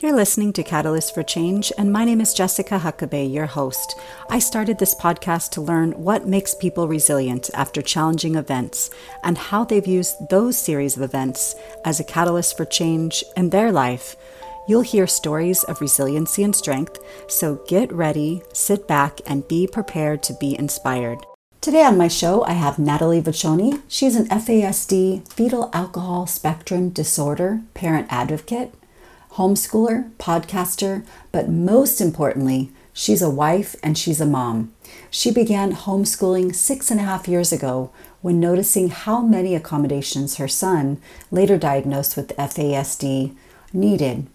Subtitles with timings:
[0.00, 3.98] You're listening to Catalyst for Change, and my name is Jessica Huckabee, your host.
[4.30, 8.90] I started this podcast to learn what makes people resilient after challenging events
[9.24, 13.72] and how they've used those series of events as a catalyst for change in their
[13.72, 14.14] life.
[14.68, 20.22] You'll hear stories of resiliency and strength, so get ready, sit back, and be prepared
[20.22, 21.18] to be inspired.
[21.60, 23.82] Today on my show, I have Natalie Vecchione.
[23.88, 28.72] She's an FASD, fetal alcohol spectrum disorder parent advocate
[29.38, 34.74] homeschooler, podcaster, but most importantly, she's a wife and she's a mom.
[35.10, 40.48] She began homeschooling six and a half years ago when noticing how many accommodations her
[40.48, 43.34] son, later diagnosed with FASD,
[43.72, 44.26] needed.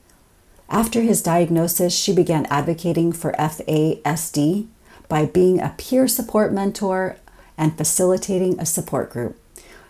[0.70, 4.68] After his diagnosis, she began advocating for FASD
[5.10, 7.18] by being a peer support mentor
[7.58, 9.38] and facilitating a support group.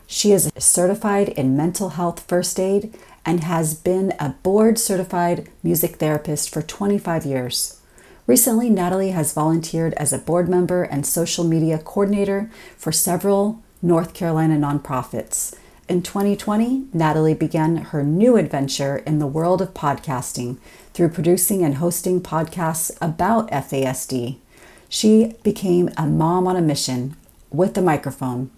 [0.07, 2.93] She is certified in mental health first aid
[3.25, 7.79] and has been a board certified music therapist for 25 years.
[8.25, 14.13] Recently, Natalie has volunteered as a board member and social media coordinator for several North
[14.13, 15.55] Carolina nonprofits.
[15.89, 20.57] In 2020, Natalie began her new adventure in the world of podcasting
[20.93, 24.37] through producing and hosting podcasts about FASD.
[24.87, 27.17] She became a mom on a mission
[27.51, 28.51] with a microphone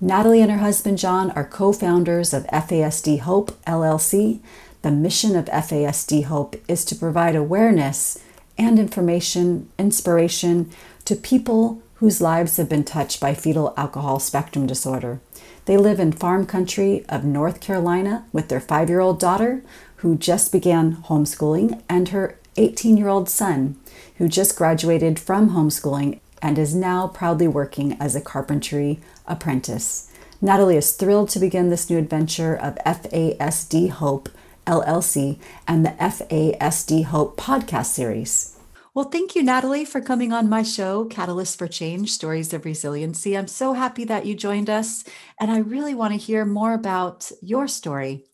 [0.00, 4.40] Natalie and her husband John are co founders of FASD Hope LLC.
[4.82, 8.18] The mission of FASD Hope is to provide awareness
[8.58, 10.70] and information, inspiration
[11.04, 15.20] to people whose lives have been touched by fetal alcohol spectrum disorder.
[15.66, 19.62] They live in farm country of North Carolina with their five year old daughter,
[19.96, 23.76] who just began homeschooling, and her 18 year old son,
[24.16, 30.12] who just graduated from homeschooling and is now proudly working as a carpentry apprentice.
[30.40, 34.28] Natalie is thrilled to begin this new adventure of FASD Hope
[34.66, 38.58] LLC and the FASD Hope podcast series.
[38.94, 43.38] Well, thank you, Natalie, for coming on my show, Catalyst for Change Stories of Resiliency.
[43.38, 45.04] I'm so happy that you joined us,
[45.40, 48.26] and I really want to hear more about your story.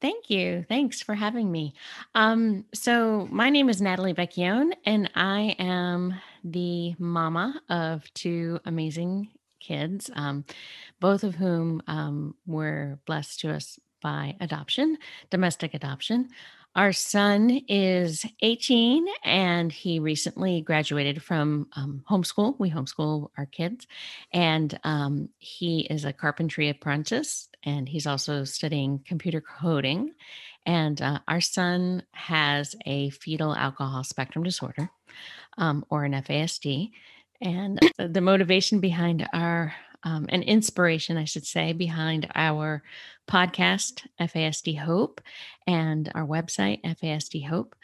[0.00, 0.64] Thank you.
[0.68, 1.74] Thanks for having me.
[2.14, 9.28] Um, so, my name is Natalie Vecchione, and I am the mama of two amazing
[9.68, 10.44] kids, um,
[11.00, 14.96] both of whom um, were blessed to us by adoption,
[15.30, 16.28] domestic adoption.
[16.74, 22.54] Our son is 18 and he recently graduated from um, homeschool.
[22.58, 23.86] We homeschool our kids.
[24.32, 30.12] And um, he is a carpentry apprentice and he's also studying computer coding.
[30.66, 34.88] And uh, our son has a fetal alcohol spectrum disorder
[35.56, 36.92] um, or an FASD.
[37.40, 42.82] And the motivation behind our, um, an inspiration, I should say, behind our
[43.28, 45.20] podcast, FASD Hope,
[45.66, 47.76] and our website, FASD Hope.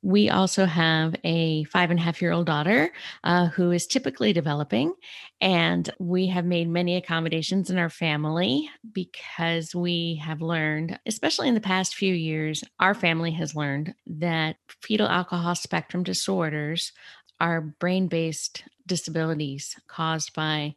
[0.00, 2.92] We also have a five and a half year old daughter
[3.24, 4.94] uh, who is typically developing.
[5.40, 11.54] And we have made many accommodations in our family because we have learned, especially in
[11.54, 16.92] the past few years, our family has learned that fetal alcohol spectrum disorders
[17.40, 20.74] are brain based disabilities caused by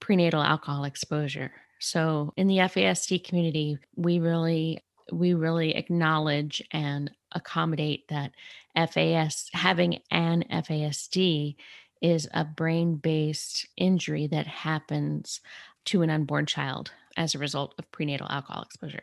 [0.00, 1.52] prenatal alcohol exposure.
[1.78, 4.80] So in the FASD community, we really
[5.12, 8.32] we really acknowledge and accommodate that
[8.74, 11.56] FAS having an FASD
[12.00, 15.40] is a brain-based injury that happens
[15.86, 19.02] to an unborn child as a result of prenatal alcohol exposure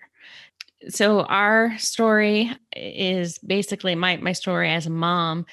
[0.89, 5.45] so our story is basically my my story as a mom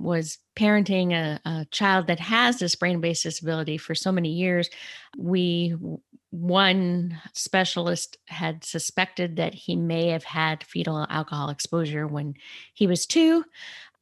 [0.00, 4.68] was parenting a, a child that has this brain-based disability for so many years.
[5.16, 5.74] We
[6.30, 12.34] one specialist had suspected that he may have had fetal alcohol exposure when
[12.74, 13.44] he was two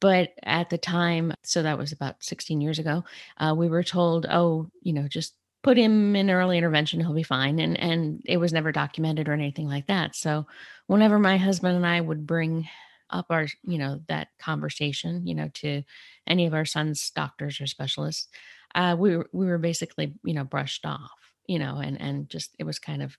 [0.01, 3.03] but at the time so that was about 16 years ago
[3.37, 5.33] uh, we were told oh you know just
[5.65, 9.33] put him in early intervention he'll be fine and and it was never documented or
[9.33, 10.15] anything like that.
[10.15, 10.47] So
[10.87, 12.69] whenever my husband and i would bring
[13.09, 15.83] up our you know that conversation you know to
[16.27, 18.29] any of our son's doctors or specialists
[18.75, 21.11] uh, we were we were basically you know brushed off
[21.47, 23.17] you know and and just it was kind of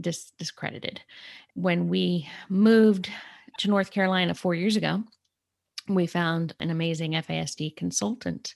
[0.00, 1.02] dis- discredited.
[1.54, 3.10] When we moved
[3.58, 5.04] to north carolina four years ago
[5.88, 8.54] we found an amazing fasd consultant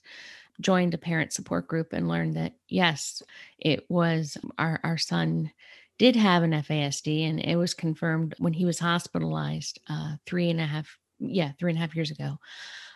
[0.61, 3.23] joined a parent support group and learned that yes,
[3.59, 5.53] it was our, our son
[5.99, 10.61] did have an FASD and it was confirmed when he was hospitalized uh, three and
[10.61, 12.39] a half, yeah, three and a half years ago.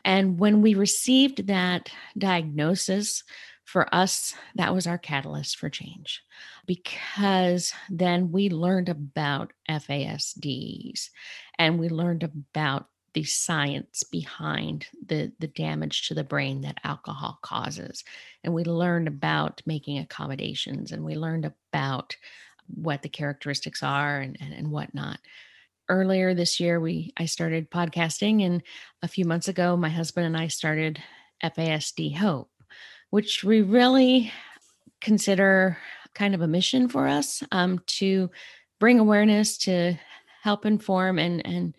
[0.05, 3.23] And when we received that diagnosis,
[3.69, 6.23] for us, that was our catalyst for change
[6.65, 11.11] because then we learned about FASDs
[11.59, 17.39] and we learned about the science behind the the damage to the brain that alcohol
[17.43, 18.05] causes.
[18.45, 22.17] And we learned about making accommodations and we learned about
[22.67, 25.19] what the characteristics are and, and, and whatnot.
[25.89, 28.63] Earlier this year we i started podcasting and
[29.03, 31.03] a few months ago my husband and i started
[31.43, 32.51] fasd hope
[33.11, 34.31] which we really
[35.01, 35.79] consider
[36.15, 38.31] kind of a mission for us um, to
[38.79, 39.95] bring awareness to
[40.43, 41.75] help inform and and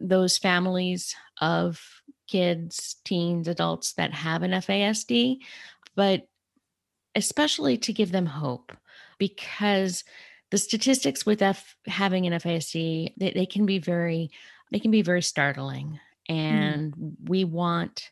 [0.00, 1.80] those families of
[2.26, 5.38] kids teens adults that have an fasd
[5.94, 6.28] but
[7.14, 8.72] especially to give them hope
[9.18, 10.04] because
[10.50, 14.30] the statistics with F having an FASD, they, they can be very,
[14.70, 15.98] they can be very startling.
[16.30, 16.34] Mm.
[16.34, 17.12] And mm.
[17.28, 18.10] we want,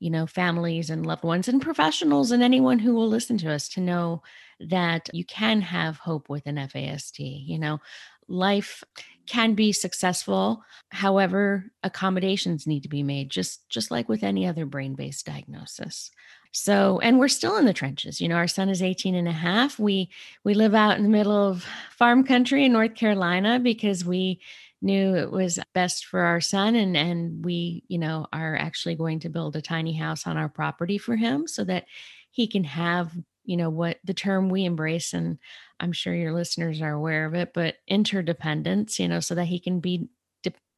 [0.00, 3.68] you know, families and loved ones and professionals and anyone who will listen to us
[3.70, 4.22] to know
[4.58, 7.46] that you can have hope with an FASD.
[7.46, 7.80] You know,
[8.28, 8.82] life
[9.26, 14.66] can be successful however accommodations need to be made just just like with any other
[14.66, 16.10] brain-based diagnosis
[16.56, 18.18] so, and we're still in the trenches.
[18.18, 19.78] You know, our son is 18 and a half.
[19.78, 20.08] We
[20.42, 24.40] we live out in the middle of farm country in North Carolina because we
[24.80, 29.20] knew it was best for our son and and we, you know, are actually going
[29.20, 31.84] to build a tiny house on our property for him so that
[32.30, 33.12] he can have,
[33.46, 35.38] you know, what the term we embrace and
[35.80, 39.60] I'm sure your listeners are aware of it, but interdependence, you know, so that he
[39.60, 40.08] can be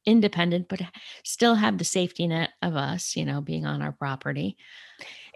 [0.06, 0.80] independent but
[1.22, 4.56] still have the safety net of us, you know, being on our property.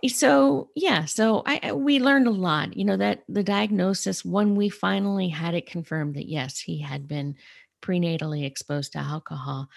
[0.02, 4.56] Eh, so yeah so i we learned a lot you know that the diagnosis when
[4.56, 7.36] we finally had it confirmed that yes he had been
[7.82, 9.68] prenatally exposed to alcohol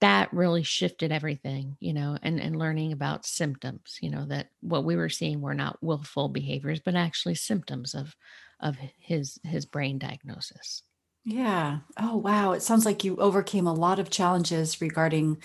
[0.00, 4.84] that really shifted everything you know and and learning about symptoms you know that what
[4.84, 8.16] we were seeing were not willful behaviors but actually symptoms of
[8.60, 10.82] of his his brain diagnosis.
[11.24, 11.80] Yeah.
[11.98, 12.52] Oh wow.
[12.52, 15.42] It sounds like you overcame a lot of challenges regarding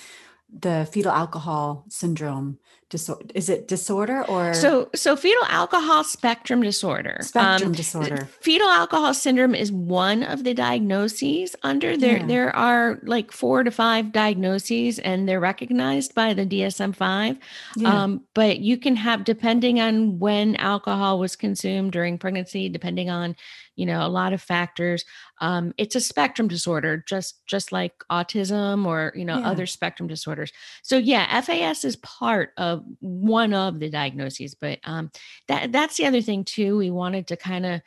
[0.51, 2.57] the fetal alcohol syndrome
[2.89, 8.69] disorder is it disorder or so so fetal alcohol spectrum disorder spectrum um, disorder fetal
[8.69, 12.25] alcohol syndrome is one of the diagnoses under there yeah.
[12.27, 17.39] there are like four to five diagnoses and they're recognized by the dsm-5
[17.77, 18.03] yeah.
[18.03, 23.35] um, but you can have depending on when alcohol was consumed during pregnancy depending on
[23.75, 25.05] you know a lot of factors
[25.41, 29.49] um, it's a spectrum disorder just just like autism or you know yeah.
[29.49, 30.51] other spectrum disorders
[30.81, 35.11] so yeah fas is part of one of the diagnoses but um,
[35.47, 37.81] that that's the other thing too we wanted to kind of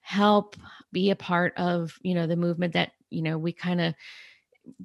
[0.00, 0.56] help
[0.92, 3.94] be a part of you know the movement that you know we kind of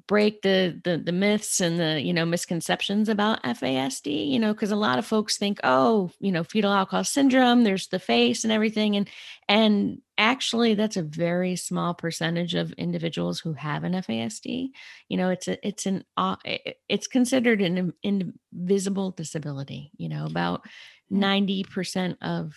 [0.06, 4.70] break the, the the myths and the you know misconceptions about FASD you know because
[4.70, 8.52] a lot of folks think oh you know fetal alcohol syndrome there's the face and
[8.52, 9.08] everything and
[9.48, 14.68] and actually that's a very small percentage of individuals who have an FASD
[15.08, 16.36] you know it's a it's an uh,
[16.88, 20.62] it's considered an invisible disability you know about
[21.10, 22.52] 90% of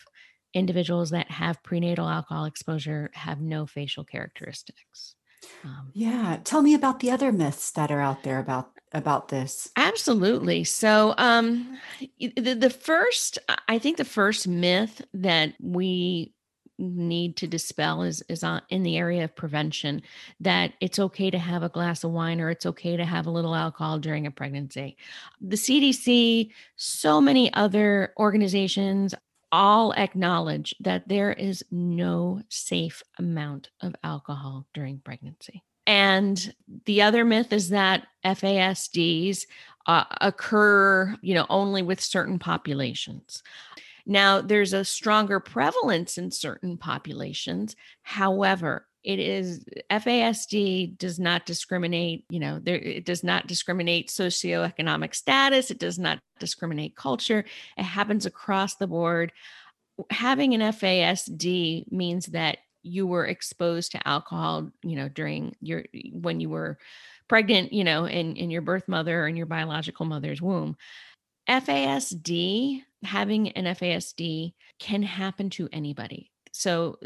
[0.54, 5.16] individuals that have prenatal alcohol exposure have no facial characteristics
[5.64, 9.70] um, yeah, tell me about the other myths that are out there about about this.
[9.76, 10.64] Absolutely.
[10.64, 11.80] So, um,
[12.20, 16.34] the, the first, I think, the first myth that we
[16.80, 20.02] need to dispel is is on, in the area of prevention
[20.40, 23.32] that it's okay to have a glass of wine or it's okay to have a
[23.32, 24.98] little alcohol during a pregnancy.
[25.40, 29.14] The CDC, so many other organizations
[29.54, 35.64] all acknowledge that there is no safe amount of alcohol during pregnancy.
[35.86, 36.54] And
[36.86, 39.46] the other myth is that FASDs
[39.86, 43.44] uh, occur, you know, only with certain populations.
[44.08, 47.76] Now, there's a stronger prevalence in certain populations.
[48.02, 55.14] However, it is FASD does not discriminate, you know, there it does not discriminate socioeconomic
[55.14, 57.46] status, it does not discriminate culture.
[57.78, 59.32] It happens across the board.
[60.10, 66.40] Having an FASD means that you were exposed to alcohol, you know, during your when
[66.40, 66.78] you were
[67.28, 70.78] pregnant, you know, in in your birth mother or in your biological mother's womb.
[71.50, 76.32] FASD, having an FASD can happen to anybody.
[76.54, 77.00] So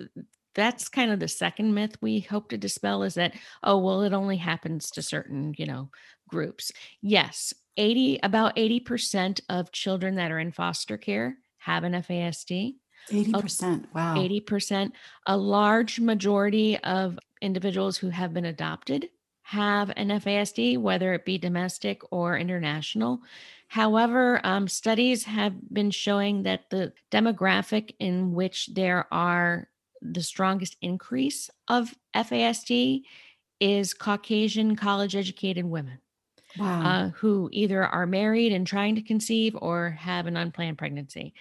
[0.57, 3.33] that's kind of the second myth we hope to dispel is that
[3.63, 5.89] oh well it only happens to certain you know
[6.27, 6.73] groups.
[7.01, 12.75] Yes 80 about 80% of children that are in foster care have an FASD
[13.09, 14.15] 80% wow.
[14.15, 14.91] 80%
[15.27, 19.09] a large majority of individuals who have been adopted
[19.43, 23.21] have an FASD whether it be domestic or international.
[23.69, 29.69] However, um, studies have been showing that the demographic in which there are
[30.13, 33.01] the strongest increase of FASD
[33.59, 35.99] is Caucasian college educated women.
[36.57, 36.81] wow.
[36.81, 41.33] uh, who either are married and trying to conceive or have an unplanned pregnancy.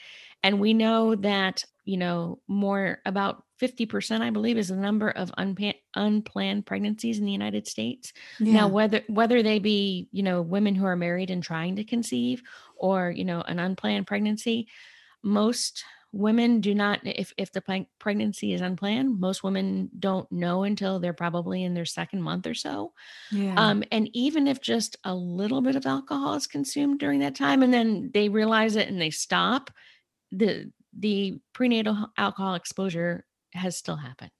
[0.42, 5.32] And we know that, you know, more about 50%, I believe, is the number of
[5.38, 8.12] unpa- unplanned pregnancies in the United States.
[8.38, 8.52] Yeah.
[8.52, 12.42] Now, whether whether they be, you know, women who are married and trying to conceive
[12.76, 14.68] or, you know, an unplanned pregnancy,
[15.22, 20.98] most women do not if if the pregnancy is unplanned most women don't know until
[20.98, 22.92] they're probably in their second month or so
[23.30, 23.54] yeah.
[23.56, 27.62] um and even if just a little bit of alcohol is consumed during that time
[27.62, 29.70] and then they realize it and they stop
[30.32, 34.30] the the prenatal alcohol exposure has still happened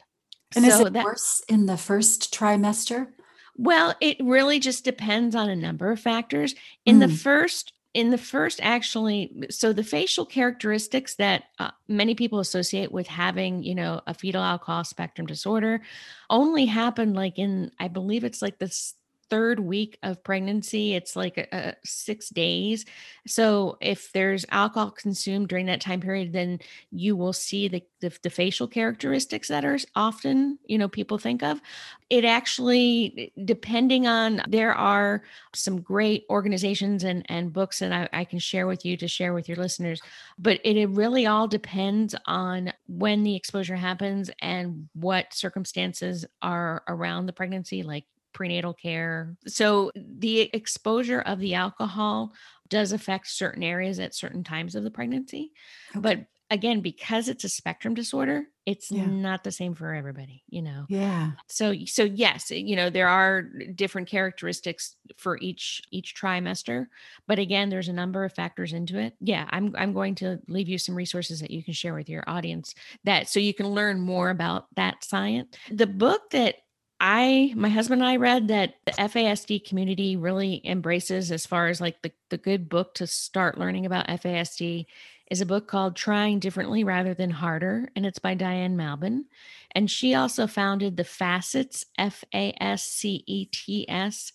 [0.55, 3.09] and so is it that, worse in the first trimester
[3.57, 6.55] well it really just depends on a number of factors
[6.87, 7.01] in mm.
[7.01, 12.93] the first in the first actually so the facial characteristics that uh, many people associate
[12.93, 15.81] with having you know a fetal alcohol spectrum disorder
[16.29, 18.93] only happen like in i believe it's like this
[19.29, 22.85] third week of pregnancy it's like a, a six days.
[23.27, 28.17] So if there's alcohol consumed during that time period then you will see the, the,
[28.23, 31.61] the facial characteristics that are often you know people think of.
[32.09, 35.23] It actually depending on there are
[35.55, 39.33] some great organizations and and books that I, I can share with you to share
[39.33, 40.01] with your listeners
[40.39, 46.83] but it, it really all depends on when the exposure happens and what circumstances are
[46.89, 48.05] around the pregnancy like
[48.37, 49.35] prenatal care.
[49.47, 52.35] So the exposure of the alcohol
[52.69, 55.53] does affect certain areas at certain times of the pregnancy.
[55.97, 56.01] Okay.
[56.01, 59.07] But again, because it's a spectrum disorder, it's yeah.
[59.07, 60.85] not the same for everybody, you know.
[60.91, 61.31] Yeah.
[61.49, 63.41] So so yes, you know, there are
[63.75, 66.89] different characteristics for each each trimester,
[67.27, 69.15] but again, there's a number of factors into it.
[69.19, 72.25] Yeah, I'm I'm going to leave you some resources that you can share with your
[72.27, 72.75] audience
[73.05, 75.57] that so you can learn more about that science.
[75.71, 76.57] The book that
[76.99, 81.81] I, my husband and I read that the FASD community really embraces as far as
[81.81, 84.87] like the, the good book to start learning about FASD
[85.31, 89.25] is a book called Trying Differently Rather Than Harder, and it's by Diane Malbin.
[89.73, 94.33] And she also founded the FASCETS, F A S C E T S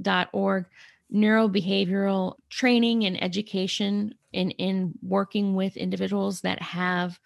[0.00, 0.66] dot org,
[1.12, 7.18] neurobehavioral training and education in, in working with individuals that have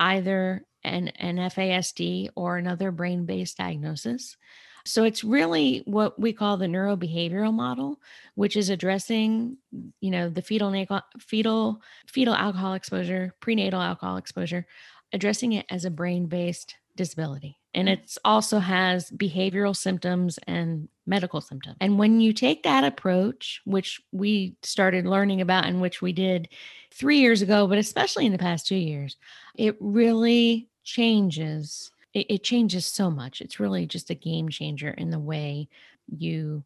[0.00, 4.36] either an, an FASD or another brain based diagnosis.
[4.84, 8.00] So it's really what we call the neurobehavioral model,
[8.36, 9.56] which is addressing,
[10.00, 10.72] you know, the fetal
[11.18, 14.64] fetal fetal alcohol exposure, prenatal alcohol exposure,
[15.12, 17.58] addressing it as a brain-based disability.
[17.74, 21.76] And it also has behavioral symptoms and medical symptoms.
[21.80, 26.48] And when you take that approach, which we started learning about and which we did
[26.90, 29.16] three years ago, but especially in the past two years,
[29.56, 35.10] it really changes it, it changes so much it's really just a game changer in
[35.10, 35.68] the way
[36.06, 36.64] you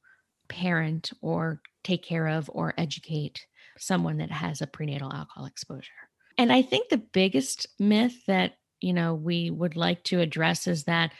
[0.48, 3.46] parent or take care of or educate
[3.78, 5.90] someone that has a prenatal alcohol exposure.
[6.36, 10.84] And i think the biggest myth that you know we would like to address is
[10.84, 11.12] that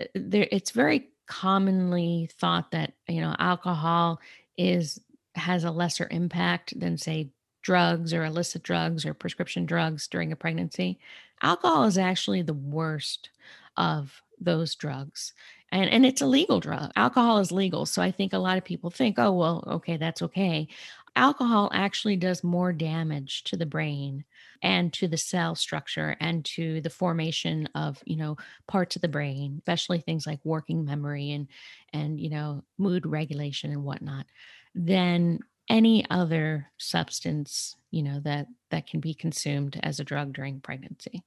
[0.00, 4.20] uh, there it's very commonly thought that you know alcohol
[4.56, 5.00] is
[5.34, 7.30] has a lesser impact than say
[7.66, 11.00] drugs or illicit drugs or prescription drugs during a pregnancy.
[11.42, 13.30] Alcohol is actually the worst
[13.76, 15.32] of those drugs.
[15.72, 16.92] And, and it's a legal drug.
[16.94, 17.84] Alcohol is legal.
[17.84, 20.68] So I think a lot of people think, oh, well, okay, that's okay.
[21.16, 24.24] Alcohol actually does more damage to the brain
[24.62, 28.36] and to the cell structure and to the formation of, you know,
[28.68, 31.48] parts of the brain, especially things like working memory and,
[31.92, 34.26] and, you know, mood regulation and whatnot,
[34.72, 40.60] than any other substance you know that that can be consumed as a drug during
[40.60, 41.22] pregnancy.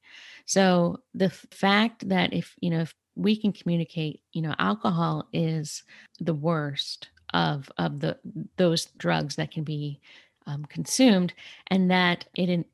[0.46, 5.84] So the fact that if you know if we can communicate you know alcohol is
[6.20, 8.18] the worst of of the
[8.58, 10.00] those drugs that can be
[10.46, 11.34] um, consumed
[11.68, 12.66] and that it in,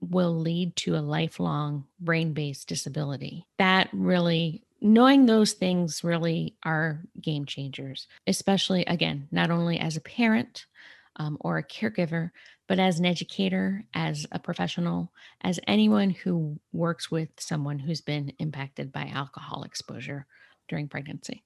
[0.00, 3.46] will lead to a lifelong brain-based disability.
[3.58, 10.00] That really knowing those things really are game changers especially again not only as a
[10.00, 10.64] parent
[11.20, 12.30] um, or a caregiver,
[12.66, 15.12] but as an educator, as a professional,
[15.42, 20.26] as anyone who works with someone who's been impacted by alcohol exposure
[20.66, 21.44] during pregnancy.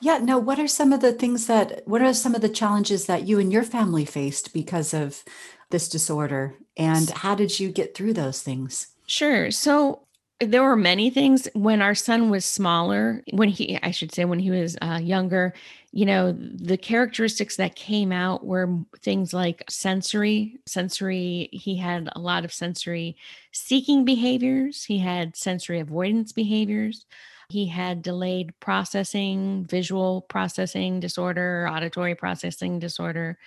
[0.00, 3.06] Yeah, no, what are some of the things that, what are some of the challenges
[3.06, 5.22] that you and your family faced because of
[5.70, 6.56] this disorder?
[6.76, 8.88] And how did you get through those things?
[9.06, 9.52] Sure.
[9.52, 10.07] So
[10.40, 11.48] there were many things.
[11.54, 15.52] When our son was smaller when he i should say when he was uh, younger
[15.92, 18.68] you know the characteristics that came out were
[19.00, 23.16] things like sensory sensory he had a lot of sensory
[23.52, 24.84] seeking behaviors.
[24.84, 27.06] He had sensory avoidance behaviors.
[27.48, 33.38] He had delayed processing, visual processing disorder, auditory processing disorder.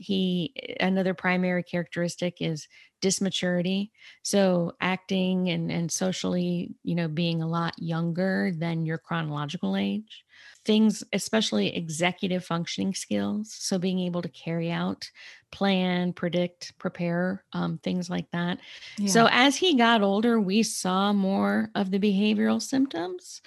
[0.00, 2.68] He another primary characteristic is
[3.02, 3.90] dysmaturity.
[4.22, 10.25] So acting and, and socially, you know, being a lot younger than your chronological age.
[10.64, 13.54] Things, especially executive functioning skills.
[13.56, 15.08] So being able to carry out,
[15.52, 18.58] plan, predict, prepare, um, things like that.
[18.98, 19.08] Yeah.
[19.08, 23.42] So as he got older, we saw more of the behavioral symptoms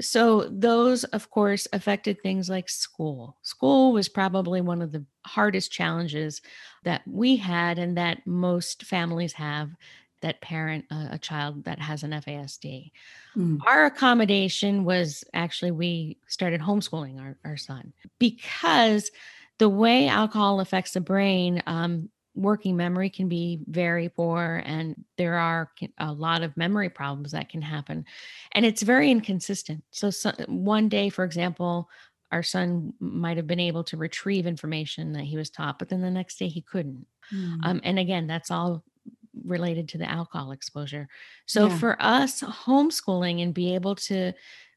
[0.00, 5.70] so those of course affected things like school school was probably one of the hardest
[5.70, 6.42] challenges
[6.82, 9.70] that we had and that most families have
[10.24, 12.90] that parent a, a child that has an fasd
[13.36, 13.58] mm.
[13.66, 17.92] our accommodation was actually we started homeschooling our, our son.
[18.18, 19.10] Because
[19.58, 25.34] the way alcohol affects the brain um, working memory can be very poor and there
[25.34, 28.06] are a lot of memory problems that can happen.
[28.52, 29.84] And it's very inconsistent.
[29.90, 31.88] So, so, one day for example
[32.32, 36.00] our son might have been able to retrieve information that he was taught but then
[36.00, 37.06] the next day he couldn't.
[37.32, 37.58] Mm.
[37.62, 38.82] um, and again that's all
[39.44, 41.08] related to the alcohol exposure
[41.46, 41.78] so yeah.
[41.78, 44.32] for us homeschooling and be able to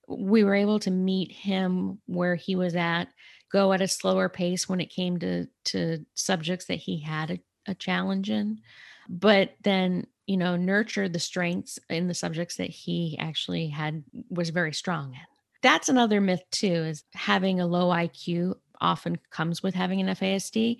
[0.08, 3.08] we were able to meet him where he was at
[3.52, 7.40] go at a slower pace when it came to to subjects that he had a,
[7.68, 8.60] a challenge in
[9.10, 14.50] but then you know nurture the strengths in the subjects that he actually had was
[14.50, 15.20] very strong in
[15.62, 20.78] that's another myth too is having a low iq often comes with having an fasd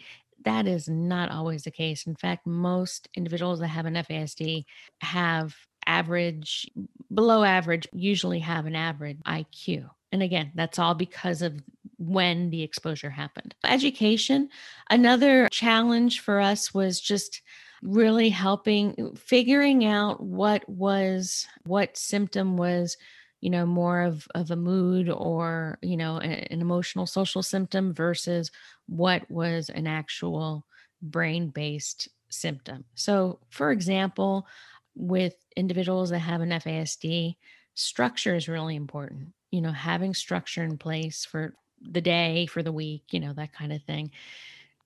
[0.48, 4.66] that is not always the case in fact most individuals that have an fasd
[5.02, 6.70] have average
[7.14, 11.62] below average usually have an average iq and again that's all because of
[11.98, 13.56] when the exposure happened.
[13.66, 14.50] Education,
[14.90, 17.42] another challenge for us was just
[17.84, 22.98] really helping figuring out what was what symptom was
[23.42, 28.52] you know more of of a mood or you know an emotional social symptom versus
[28.88, 30.66] what was an actual
[31.02, 34.48] brain based symptom so for example
[34.96, 37.38] with individuals that have an FASD
[37.76, 42.72] structure is really important you know having structure in place for the day, for the
[42.72, 44.12] week, you know, that kind of thing.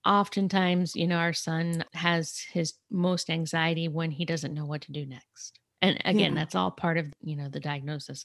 [0.04, 4.92] Oftentimes, you know, our son has his most anxiety when he doesn't know what to
[4.92, 5.60] do next.
[5.82, 6.40] And again, yeah.
[6.40, 8.24] that's all part of, you know, the diagnosis.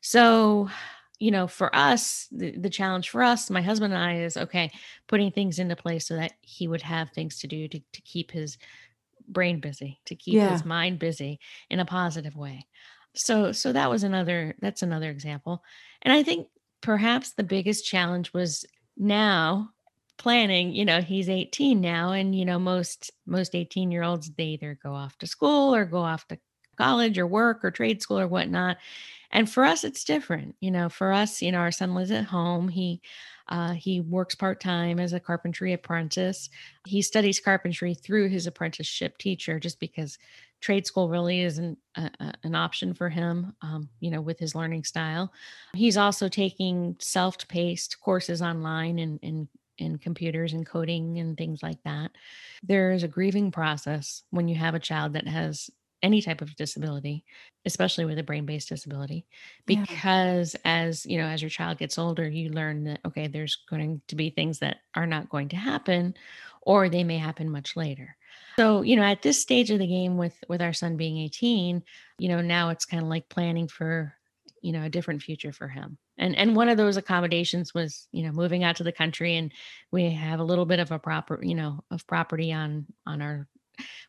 [0.00, 0.70] So,
[1.18, 4.70] you know, for us, the, the challenge for us, my husband and I, is okay,
[5.08, 8.30] putting things into place so that he would have things to do to, to keep
[8.30, 8.56] his
[9.28, 10.50] brain busy, to keep yeah.
[10.50, 12.66] his mind busy in a positive way.
[13.14, 15.62] So, so that was another, that's another example.
[16.02, 16.48] And I think
[16.80, 18.64] perhaps the biggest challenge was
[18.96, 19.70] now
[20.16, 24.44] planning you know he's 18 now and you know most most 18 year olds they
[24.44, 26.38] either go off to school or go off to
[26.76, 28.76] college or work or trade school or whatnot
[29.30, 32.24] and for us it's different you know for us you know our son lives at
[32.24, 33.00] home he
[33.50, 36.48] uh, he works part-time as a carpentry apprentice
[36.86, 40.18] he studies carpentry through his apprenticeship teacher just because
[40.64, 44.54] trade school really isn't a, a, an option for him, um, you know, with his
[44.54, 45.30] learning style.
[45.74, 51.82] He's also taking self-paced courses online and in, in computers and coding and things like
[51.84, 52.12] that.
[52.62, 55.68] There is a grieving process when you have a child that has
[56.04, 57.24] any type of disability
[57.64, 59.26] especially with a brain-based disability
[59.66, 60.82] because yeah.
[60.82, 64.14] as you know as your child gets older you learn that okay there's going to
[64.14, 66.14] be things that are not going to happen
[66.62, 68.16] or they may happen much later
[68.56, 71.82] so, you know, at this stage of the game with with our son being 18,
[72.18, 74.14] you know, now it's kind of like planning for,
[74.62, 75.98] you know, a different future for him.
[76.18, 79.52] And and one of those accommodations was, you know, moving out to the country and
[79.90, 83.48] we have a little bit of a proper, you know, of property on on our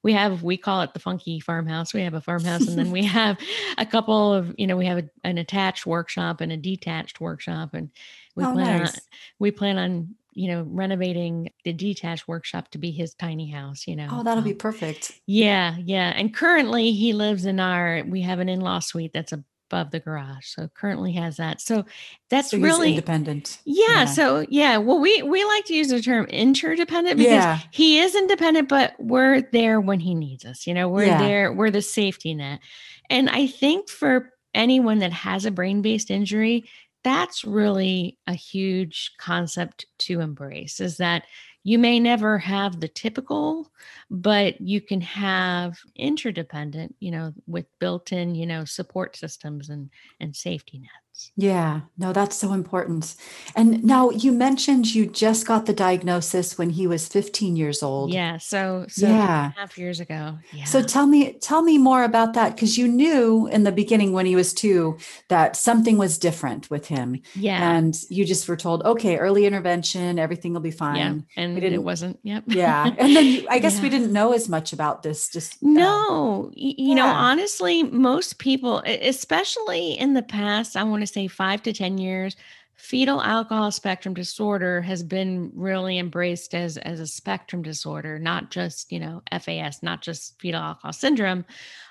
[0.03, 3.03] we have we call it the funky farmhouse we have a farmhouse and then we
[3.03, 3.37] have
[3.77, 7.73] a couple of you know we have a, an attached workshop and a detached workshop
[7.73, 7.89] and
[8.35, 8.95] we oh, plan nice.
[8.95, 9.01] on
[9.39, 13.95] we plan on you know, renovating the detached workshop to be his tiny house, you
[13.95, 14.09] know.
[14.11, 15.13] Oh, that'll um, be perfect.
[15.25, 16.11] Yeah, yeah.
[16.13, 19.31] And currently he lives in our we have an in-law suite that's
[19.75, 20.47] above the garage.
[20.47, 21.59] So currently has that.
[21.59, 21.85] So
[22.29, 23.59] that's so really independent.
[23.65, 24.77] Yeah, yeah, So yeah.
[24.77, 27.59] Well, we we like to use the term interdependent because yeah.
[27.71, 30.65] he is independent, but we're there when he needs us.
[30.65, 31.19] You know, we're yeah.
[31.19, 32.61] there, we're the safety net.
[33.09, 36.65] And I think for anyone that has a brain-based injury,
[37.05, 41.23] that's really a huge concept to embrace is that
[41.63, 43.71] you may never have the typical
[44.09, 50.35] but you can have interdependent you know with built-in you know support systems and and
[50.35, 51.04] safety nets
[51.37, 53.15] Yeah, no, that's so important.
[53.55, 58.13] And now you mentioned you just got the diagnosis when he was 15 years old.
[58.13, 59.51] Yeah, so so yeah.
[59.55, 60.37] half years ago.
[60.53, 60.65] Yeah.
[60.65, 64.25] So tell me tell me more about that because you knew in the beginning when
[64.25, 64.97] he was 2
[65.29, 67.21] that something was different with him.
[67.33, 67.75] Yeah.
[67.75, 71.43] And you just were told, "Okay, early intervention, everything will be fine." Yeah.
[71.43, 72.19] And it wasn't.
[72.23, 72.43] Yep.
[72.47, 72.93] Yeah.
[72.97, 73.83] And then you, I guess yeah.
[73.83, 76.51] we didn't know as much about this just uh, No.
[76.53, 76.95] you yeah.
[76.95, 81.97] know, honestly, most people especially in the past, I want to say 5 to 10
[81.97, 82.35] years,
[82.75, 88.91] fetal alcohol spectrum disorder has been really embraced as as a spectrum disorder not just
[88.91, 91.45] you know fas not just fetal alcohol syndrome.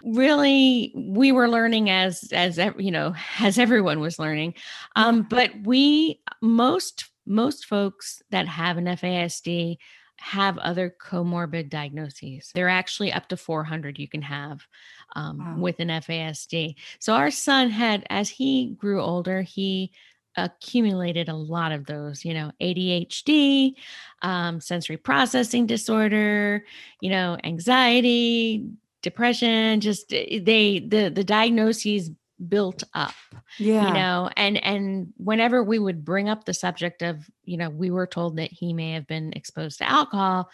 [0.04, 4.54] Really we were learning as as you know as everyone was learning.
[4.94, 9.78] Um but we most most folks that have an fasd
[10.24, 12.50] have other comorbid diagnoses.
[12.54, 14.66] They're actually up to 400 you can have
[15.14, 15.56] um, wow.
[15.58, 16.76] with an FASD.
[16.98, 19.92] So our son had, as he grew older, he
[20.38, 23.74] accumulated a lot of those, you know, ADHD,
[24.22, 26.64] um, sensory processing disorder,
[27.02, 28.66] you know, anxiety,
[29.02, 32.10] depression, just eh, they, the, the diagnoses
[32.48, 33.14] built up
[33.58, 37.70] yeah you know and and whenever we would bring up the subject of you know
[37.70, 40.50] we were told that he may have been exposed to alcohol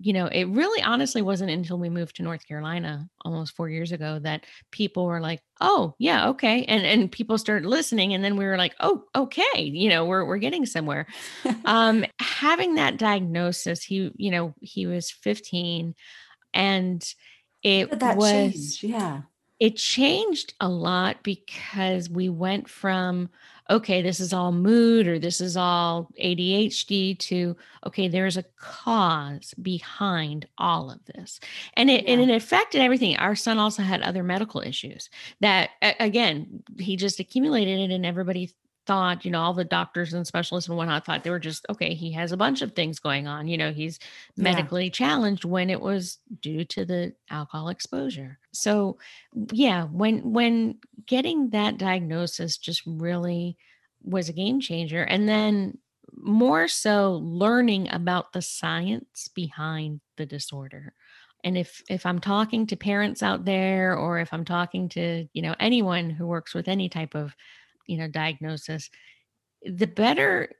[0.00, 3.92] you know, it really honestly wasn't until we moved to North Carolina almost four years
[3.92, 8.36] ago that people were like, "Oh, yeah, okay," and and people started listening, and then
[8.36, 11.06] we were like, "Oh, okay," you know, we're we're getting somewhere.
[11.64, 15.94] um, having that diagnosis, he, you know, he was 15,
[16.52, 17.14] and
[17.62, 18.84] it that was, change?
[18.84, 19.22] yeah,
[19.64, 23.30] it changed a lot because we went from
[23.70, 29.54] okay, this is all mood or this is all ADHD to okay, there's a cause
[29.62, 31.40] behind all of this.
[31.78, 32.10] And it yeah.
[32.12, 33.16] and it affected everything.
[33.16, 35.08] Our son also had other medical issues
[35.40, 38.50] that again, he just accumulated it and everybody
[38.86, 41.94] thought, you know, all the doctors and specialists and whatnot thought they were just, okay,
[41.94, 43.48] he has a bunch of things going on.
[43.48, 43.98] You know, he's
[44.36, 44.90] medically yeah.
[44.90, 48.38] challenged when it was due to the alcohol exposure.
[48.52, 48.98] So
[49.52, 53.56] yeah, when when getting that diagnosis just really
[54.02, 55.02] was a game changer.
[55.02, 55.78] And then
[56.16, 60.92] more so learning about the science behind the disorder
[61.42, 65.42] and if if i'm talking to parents out there or if i'm talking to you
[65.42, 67.34] know anyone who works with any type of
[67.86, 68.90] you know diagnosis
[69.62, 70.50] the better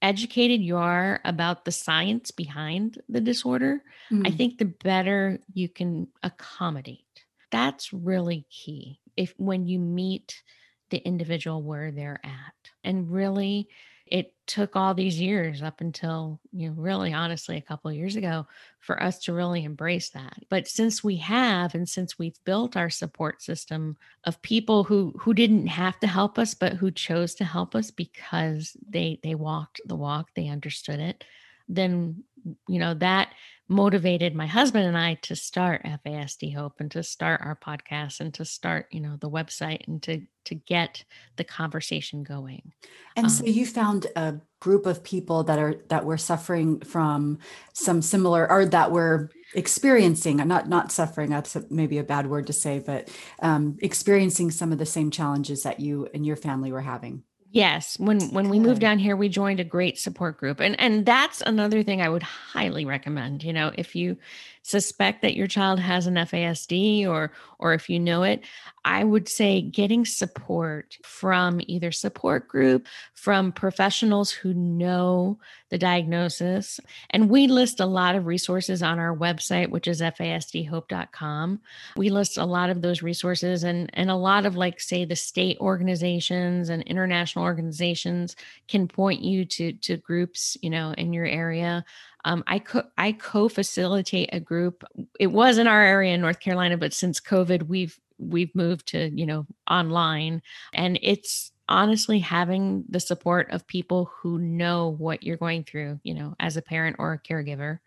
[0.00, 4.26] educated you are about the science behind the disorder mm.
[4.26, 10.42] i think the better you can accommodate that's really key if when you meet
[10.90, 13.68] the individual where they're at and really
[14.12, 18.46] it took all these years up until you know really honestly a couple years ago
[18.78, 20.36] for us to really embrace that.
[20.50, 25.32] But since we have and since we've built our support system of people who who
[25.32, 29.80] didn't have to help us but who chose to help us because they they walked
[29.86, 31.24] the walk they understood it
[31.74, 32.24] then
[32.68, 33.32] you know that
[33.72, 38.32] motivated my husband and I to start FASD Hope and to start our podcast and
[38.34, 41.04] to start, you know, the website and to to get
[41.36, 42.72] the conversation going.
[43.16, 47.38] And um, so you found a group of people that are that were suffering from
[47.72, 52.54] some similar or that were experiencing not not suffering that's maybe a bad word to
[52.54, 56.80] say but um, experiencing some of the same challenges that you and your family were
[56.80, 57.22] having
[57.54, 61.04] Yes, when when we moved down here, we joined a great support group, and and
[61.04, 63.44] that's another thing I would highly recommend.
[63.44, 64.16] You know, if you
[64.62, 68.44] suspect that your child has an FASD or or if you know it,
[68.84, 75.38] I would say getting support from either support group, from professionals who know
[75.70, 76.80] the diagnosis.
[77.10, 81.60] And we list a lot of resources on our website, which is fasdhope.com.
[81.96, 85.16] We list a lot of those resources and and a lot of like say the
[85.16, 88.34] state organizations and international organizations
[88.66, 91.84] can point you to to groups, you know, in your area
[92.24, 94.84] um, I co- I co-facilitate a group.
[95.18, 99.10] It was in our area in North Carolina, but since COVID, we've we've moved to
[99.14, 105.36] you know online, and it's honestly having the support of people who know what you're
[105.36, 107.78] going through, you know, as a parent or a caregiver.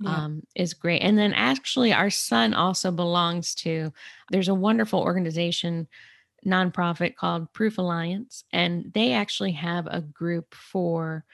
[0.00, 0.16] Yeah.
[0.16, 1.02] Um, is great.
[1.02, 3.92] And then actually, our son also belongs to,
[4.30, 5.86] there's a wonderful organization,
[6.44, 11.24] nonprofit called Proof Alliance, and they actually have a group for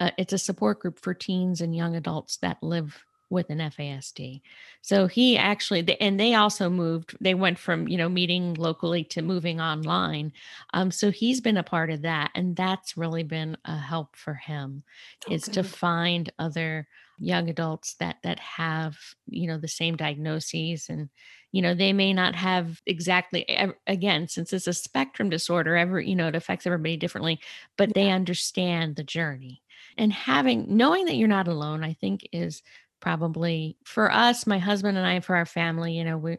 [0.00, 4.40] uh, it's a support group for teens and young adults that live with an FASD.
[4.82, 9.22] So he actually, and they also moved, they went from, you know, meeting locally to
[9.22, 10.32] moving online.
[10.72, 12.30] Um, so he's been a part of that.
[12.34, 14.84] And that's really been a help for him
[15.28, 16.86] is to find other
[17.18, 21.08] young adults that that have you know the same diagnoses and
[21.50, 23.46] you know they may not have exactly
[23.86, 27.40] again since it's a spectrum disorder every you know it affects everybody differently
[27.78, 27.92] but yeah.
[27.94, 29.62] they understand the journey
[29.96, 32.62] and having knowing that you're not alone i think is
[33.00, 36.38] probably for us my husband and i for our family you know we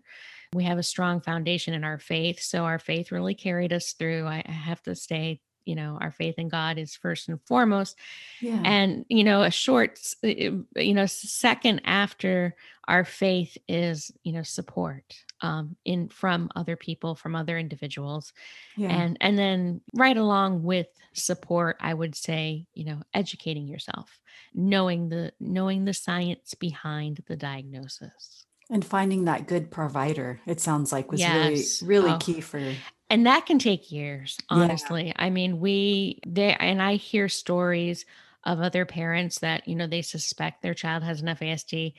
[0.54, 4.26] we have a strong foundation in our faith so our faith really carried us through
[4.26, 7.98] i, I have to say you know our faith in god is first and foremost
[8.42, 8.62] yeah.
[8.64, 12.56] and you know a short you know second after
[12.88, 15.04] our faith is you know support
[15.42, 18.34] um in from other people from other individuals
[18.76, 18.90] yeah.
[18.90, 24.20] and and then right along with support i would say you know educating yourself
[24.54, 30.92] knowing the knowing the science behind the diagnosis and finding that good provider it sounds
[30.92, 31.82] like was yes.
[31.82, 32.18] really really oh.
[32.18, 32.62] key for
[33.10, 35.14] and that can take years honestly yeah.
[35.18, 38.06] i mean we they and i hear stories
[38.44, 41.94] of other parents that you know they suspect their child has an fasd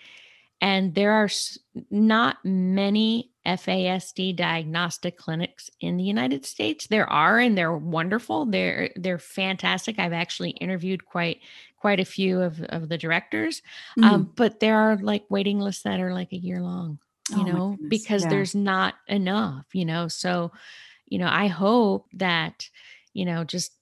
[0.61, 1.29] and there are
[1.91, 6.87] not many FASD diagnostic clinics in the United States.
[6.87, 8.47] There are, and they're wonderful.
[8.47, 9.99] They're they're fantastic.
[9.99, 11.41] I've actually interviewed quite
[11.77, 13.63] quite a few of, of the directors,
[13.99, 14.05] mm.
[14.05, 16.99] um, but there are like waiting lists that are like a year long.
[17.31, 18.31] You oh know, because yeah.
[18.31, 19.67] there's not enough.
[19.73, 20.51] You know, so
[21.11, 22.69] you know, I hope that,
[23.13, 23.73] you know, just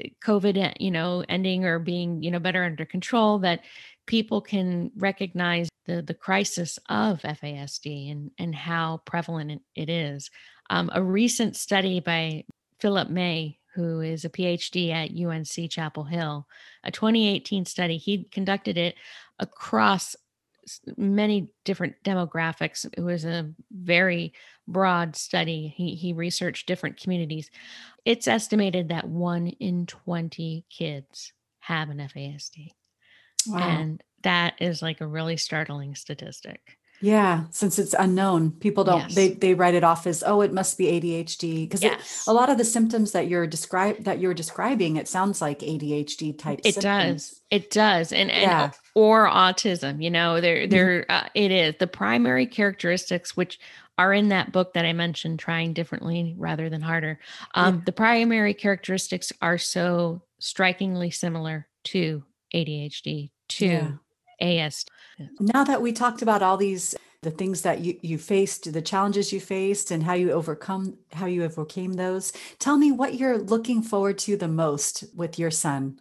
[0.00, 3.60] eh, COVID, eh, you know, ending or being, you know, better under control, that
[4.06, 10.30] people can recognize the the crisis of FASD and and how prevalent it is.
[10.70, 12.44] Um, a recent study by
[12.80, 16.46] Philip May, who is a PhD at UNC Chapel Hill,
[16.82, 18.96] a 2018 study, he conducted it
[19.38, 20.16] across
[20.96, 22.86] many different demographics.
[22.96, 24.32] It was a very
[24.66, 25.72] broad study.
[25.76, 27.50] He he researched different communities.
[28.04, 32.70] It's estimated that one in 20 kids have an FASD.
[33.46, 33.58] Wow.
[33.58, 36.78] And that is like a really startling statistic.
[37.00, 39.14] Yeah, since it's unknown, people don't yes.
[39.14, 42.24] they they write it off as oh it must be ADHD because yes.
[42.26, 46.38] a lot of the symptoms that you're describe that you're describing it sounds like ADHD
[46.38, 46.60] type.
[46.64, 47.30] It symptoms.
[47.30, 48.70] does, it does, and and yeah.
[48.94, 50.02] or autism.
[50.02, 50.70] You know, there mm-hmm.
[50.70, 53.58] there uh, it is the primary characteristics which
[53.98, 57.18] are in that book that I mentioned, trying differently rather than harder.
[57.54, 57.80] Um, yeah.
[57.86, 63.98] The primary characteristics are so strikingly similar to ADHD to
[64.40, 64.66] yeah.
[64.66, 64.84] AS.
[65.40, 69.32] Now that we talked about all these the things that you, you faced, the challenges
[69.32, 73.82] you faced and how you overcome how you overcame those, tell me what you're looking
[73.82, 75.98] forward to the most with your son.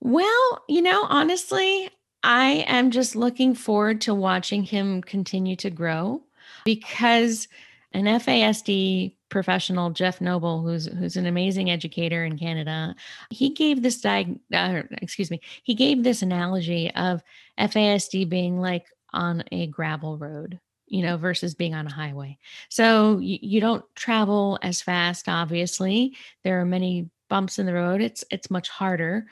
[0.00, 1.88] Well, you know, honestly,
[2.22, 6.22] I am just looking forward to watching him continue to grow
[6.64, 7.48] because
[7.92, 12.94] an FASD professional, Jeff Noble, who's who's an amazing educator in Canada,
[13.30, 17.22] he gave this diag- uh, excuse me, he gave this analogy of
[17.58, 22.36] FASD being like on a gravel road you know, versus being on a highway.
[22.68, 26.14] So you, you, don't travel as fast, obviously.
[26.44, 28.02] There are many bumps in the road.
[28.02, 29.26] It's it's much harder,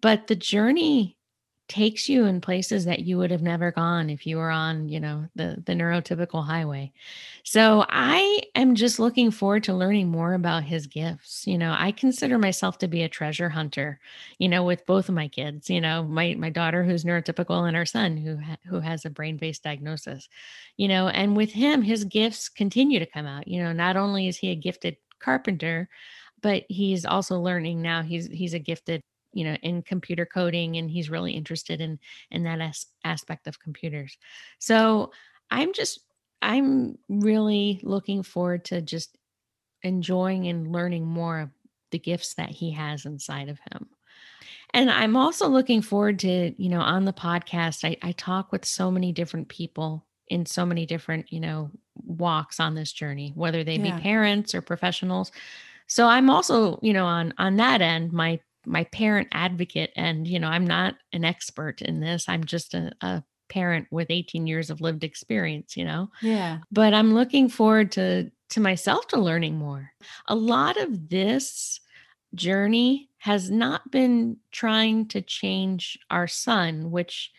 [0.00, 1.18] but the journey
[1.72, 5.00] takes you in places that you would have never gone if you were on you
[5.00, 6.92] know the the neurotypical highway.
[7.44, 11.90] So i am just looking forward to learning more about his gifts you know i
[11.92, 13.98] consider myself to be a treasure hunter
[14.38, 17.76] you know with both of my kids you know my my daughter who's neurotypical and
[17.76, 20.28] our son who ha- who has a brain based diagnosis
[20.76, 24.28] you know and with him his gifts continue to come out you know not only
[24.28, 25.88] is he a gifted carpenter
[26.42, 30.90] but he's also learning now he's he's a gifted you know in computer coding and
[30.90, 31.98] he's really interested in
[32.30, 34.16] in that as- aspect of computers.
[34.58, 35.12] So
[35.52, 36.00] i'm just
[36.40, 39.16] i'm really looking forward to just
[39.82, 41.50] enjoying and learning more of
[41.90, 43.86] the gifts that he has inside of him.
[44.74, 48.64] And i'm also looking forward to you know on the podcast i, I talk with
[48.64, 51.70] so many different people in so many different you know
[52.06, 53.96] walks on this journey whether they yeah.
[53.96, 55.30] be parents or professionals.
[55.86, 60.38] So i'm also you know on on that end my my parent advocate and you
[60.38, 64.70] know i'm not an expert in this i'm just a, a parent with 18 years
[64.70, 66.08] of lived experience you know?
[66.22, 66.58] Yeah.
[66.70, 69.92] But i'm looking forward to to myself to learning more.
[70.28, 71.80] A lot of this
[72.34, 77.30] journey has not been trying to change our son which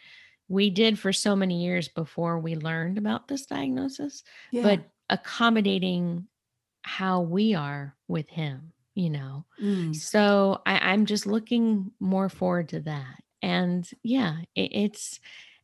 [0.48, 4.62] we did for so many years before we learned about this diagnosis yeah.
[4.62, 6.28] but accommodating
[6.84, 9.96] how we are with him you know mm.
[9.96, 15.20] so I, i'm just looking more forward to that and yeah it, it's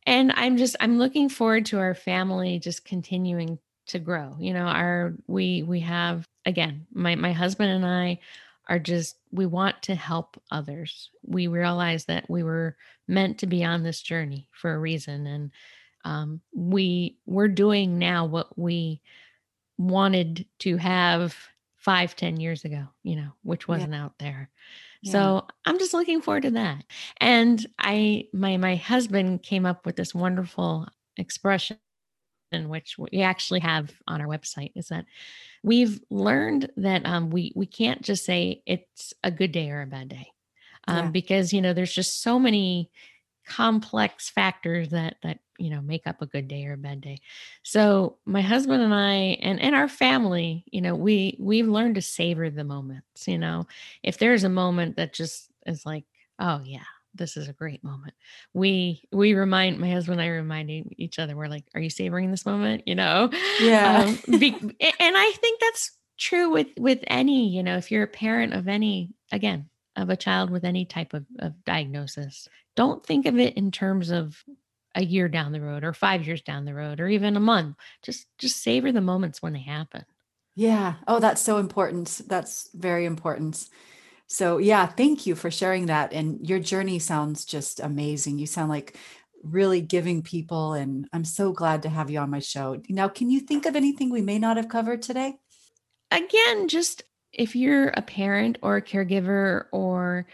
[0.06, 4.64] and i'm just i'm looking forward to our family just continuing to grow you know
[4.64, 8.18] our we we have again my my husband and i
[8.70, 11.10] are just we want to help others.
[11.26, 12.76] We realize that we were
[13.08, 15.50] meant to be on this journey for a reason, and
[16.04, 19.02] um, we we're doing now what we
[19.76, 21.36] wanted to have
[21.80, 22.86] five, ten years ago.
[23.02, 24.04] You know, which wasn't yeah.
[24.04, 24.50] out there.
[25.02, 25.12] Yeah.
[25.12, 26.84] So I'm just looking forward to that.
[27.18, 31.76] And I, my my husband came up with this wonderful expression
[32.52, 35.04] which we actually have on our website is that
[35.62, 39.86] we've learned that um, we we can't just say it's a good day or a
[39.86, 40.26] bad day
[40.88, 41.10] um, yeah.
[41.10, 42.90] because you know there's just so many
[43.46, 47.18] complex factors that that you know make up a good day or a bad day
[47.62, 52.02] so my husband and i and and our family you know we we've learned to
[52.02, 53.66] savor the moments you know
[54.02, 56.04] if there's a moment that just is like
[56.38, 58.14] oh yeah this is a great moment.
[58.54, 62.30] We we remind my husband and I reminding each other, we're like, are you savoring
[62.30, 62.84] this moment?
[62.86, 63.30] You know?
[63.60, 64.04] Yeah.
[64.04, 68.08] Um, be, and I think that's true with with any, you know, if you're a
[68.08, 73.26] parent of any, again, of a child with any type of, of diagnosis, don't think
[73.26, 74.42] of it in terms of
[74.94, 77.76] a year down the road or five years down the road or even a month.
[78.02, 80.04] Just just savor the moments when they happen.
[80.56, 80.94] Yeah.
[81.06, 82.22] Oh, that's so important.
[82.26, 83.68] That's very important.
[84.26, 86.12] So, yeah, thank you for sharing that.
[86.12, 88.38] And your journey sounds just amazing.
[88.38, 88.96] You sound like
[89.42, 92.80] really giving people, and I'm so glad to have you on my show.
[92.88, 95.36] Now, can you think of anything we may not have covered today?
[96.10, 100.26] Again, just if you're a parent or a caregiver or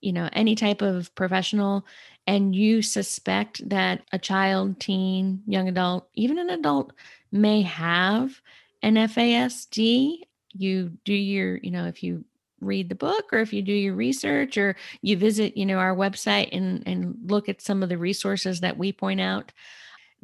[0.00, 1.86] you know any type of professional
[2.26, 6.92] and you suspect that a child teen young adult even an adult
[7.32, 8.40] may have
[8.82, 10.18] an fasd
[10.52, 12.24] you do your you know if you
[12.60, 15.94] read the book or if you do your research or you visit you know our
[15.94, 19.52] website and and look at some of the resources that we point out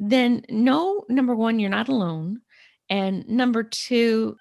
[0.01, 2.41] then no number one you're not alone.
[2.89, 4.35] And number two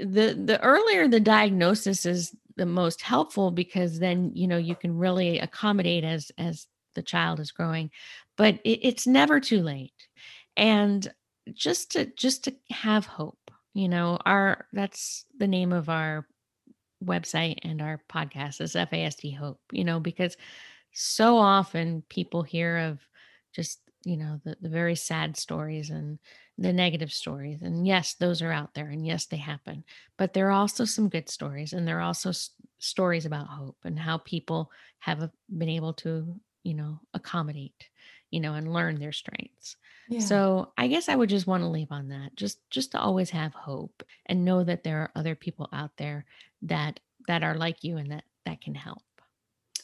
[0.00, 4.96] the the earlier the diagnosis is the most helpful because then you know you can
[4.96, 7.90] really accommodate as as the child is growing
[8.36, 9.92] but it, it's never too late.
[10.56, 11.06] And
[11.52, 16.26] just to just to have hope you know our that's the name of our
[17.04, 20.36] website and our podcast is FASD Hope, you know, because
[20.92, 22.98] so often people hear of
[23.54, 26.18] just, you know, the, the very sad stories and
[26.58, 27.62] the negative stories.
[27.62, 28.88] And yes, those are out there.
[28.88, 29.84] And yes, they happen.
[30.16, 31.72] But there are also some good stories.
[31.72, 35.92] And there are also s- stories about hope and how people have uh, been able
[35.94, 37.90] to, you know, accommodate,
[38.30, 39.76] you know, and learn their strengths.
[40.08, 40.20] Yeah.
[40.20, 42.34] So I guess I would just want to leave on that.
[42.36, 46.24] Just just to always have hope and know that there are other people out there
[46.62, 49.02] that that are like you and that that can help.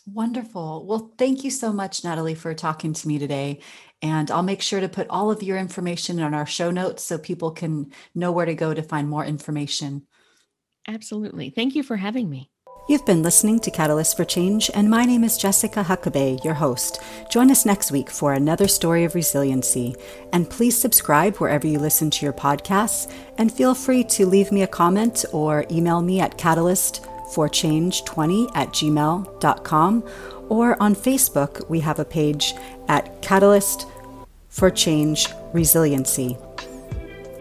[0.07, 0.85] Wonderful.
[0.87, 3.61] Well, thank you so much, Natalie, for talking to me today.
[4.01, 7.19] And I'll make sure to put all of your information on our show notes so
[7.19, 10.07] people can know where to go to find more information.
[10.89, 11.51] Absolutely.
[11.51, 12.51] Thank you for having me.
[12.89, 17.01] You've been listening to Catalyst for Change, and my name is Jessica Huckabee, your host.
[17.31, 19.95] Join us next week for another story of resiliency.
[20.33, 24.65] And please subscribe wherever you listen to your podcasts, and feel free to leave me
[24.65, 26.37] a comment or email me at
[27.33, 30.05] catalystforchange20 at gmail.com.
[30.49, 32.55] Or on Facebook, we have a page
[32.89, 33.87] at Catalyst
[34.49, 36.37] for Change Resiliency.